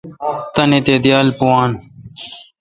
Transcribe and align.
تانی 0.55 0.79
تے°دیال 0.85 1.27
پویان۔ 1.37 1.71